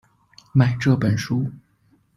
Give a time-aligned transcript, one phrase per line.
[0.51, 1.47] 买这本书